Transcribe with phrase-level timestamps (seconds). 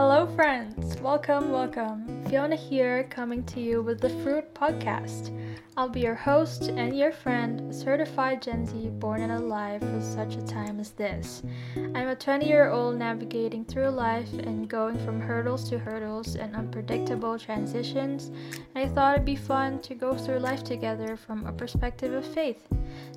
[0.00, 0.96] Hello, friends!
[1.00, 2.24] Welcome, welcome.
[2.28, 5.36] Fiona here, coming to you with the Fruit Podcast.
[5.76, 10.36] I'll be your host and your friend, certified Gen Z born and alive for such
[10.36, 11.42] a time as this.
[11.74, 16.54] I'm a 20 year old navigating through life and going from hurdles to hurdles and
[16.54, 18.30] unpredictable transitions.
[18.76, 22.24] And I thought it'd be fun to go through life together from a perspective of
[22.24, 22.68] faith.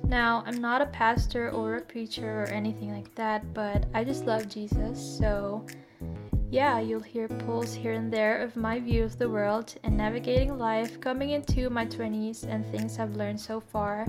[0.02, 4.26] Now, I'm not a pastor or a preacher or anything like that, but I just
[4.26, 5.64] love Jesus, so
[6.52, 10.58] yeah, you'll hear pulls here and there of my view of the world and navigating
[10.58, 14.06] life coming into my 20s and things I've learned so far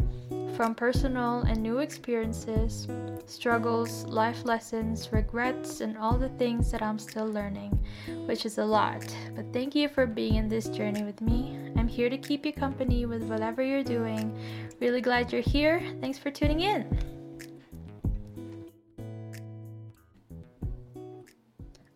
[0.58, 2.90] from personal and new experiences,
[3.28, 7.80] struggles, life lessons, regrets, and all the things that I'm still learning,
[8.26, 9.06] which is a lot.
[9.38, 11.58] But thank you for being in this journey with me.
[11.78, 14.38] I'm here to keep you company with whatever you're doing.
[14.82, 15.82] Really glad you're here.
[16.02, 17.13] Thanks for tuning in.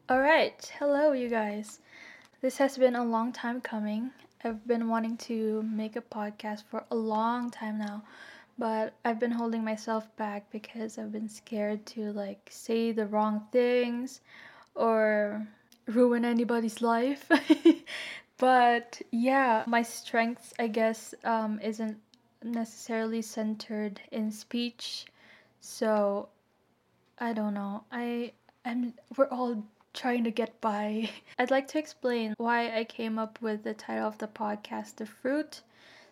[0.09, 1.81] All right, hello, you guys.
[2.39, 4.12] This has been a long time coming.
[4.41, 8.04] I've been wanting to make a podcast for a long time now,
[8.57, 13.48] but I've been holding myself back because I've been scared to like say the wrong
[13.51, 14.21] things
[14.76, 15.45] or
[15.87, 17.29] ruin anybody's life.
[18.37, 21.98] but yeah, my strengths, I guess, um, isn't
[22.41, 25.07] necessarily centered in speech.
[25.60, 26.29] So
[27.20, 27.84] I don't know.
[27.91, 28.32] I
[28.63, 29.65] am we're all
[29.98, 31.09] trying to get by.
[31.40, 35.07] I'd like to explain why I came up with the title of the podcast, The
[35.07, 35.62] Fruit.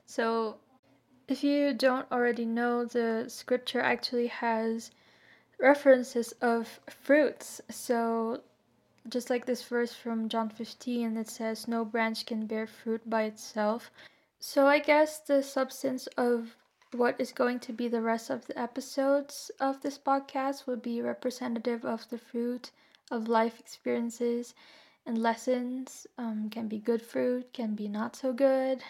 [0.08, 0.58] So,
[1.28, 4.90] if you don't already know, the scripture actually has
[5.60, 7.62] references of fruits.
[7.70, 8.42] So,
[9.08, 13.24] just like this verse from John 15 it says, No branch can bear fruit by
[13.24, 13.92] itself.
[14.40, 16.58] So, I guess the substance of
[16.92, 21.04] what is going to be the rest of the episodes of this podcast will be
[21.04, 22.72] representative of the fruit
[23.12, 24.54] of life experiences
[25.06, 26.08] and lessons.
[26.18, 28.84] Um, can be good fruit, can be not so good.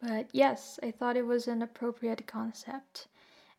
[0.00, 3.08] But yes, I thought it was an appropriate concept.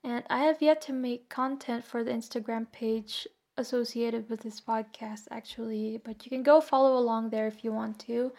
[0.03, 3.27] And I have yet to make content for the Instagram page
[3.57, 5.99] associated with this podcast, actually.
[6.03, 8.31] But you can go follow along there if you want to.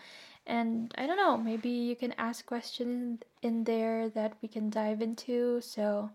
[0.46, 5.02] And I don't know, maybe you can ask questions in there that we can dive
[5.02, 5.60] into.
[5.60, 6.10] So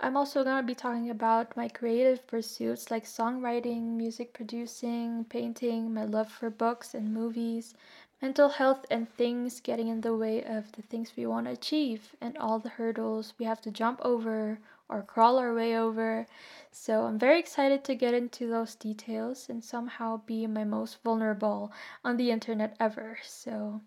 [0.00, 5.92] I'm also going to be talking about my creative pursuits like songwriting, music producing, painting,
[5.92, 7.74] my love for books and movies,
[8.22, 12.14] mental health, and things getting in the way of the things we want to achieve,
[12.20, 16.28] and all the hurdles we have to jump over or crawl our way over.
[16.70, 21.72] So I'm very excited to get into those details and somehow be my most vulnerable
[22.04, 23.18] on the internet ever.
[23.24, 23.80] So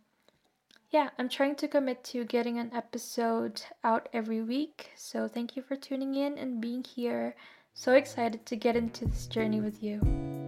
[0.91, 4.91] yeah, I'm trying to commit to getting an episode out every week.
[4.96, 7.35] So thank you for tuning in and being here.
[7.74, 10.41] So excited to get into this journey with you.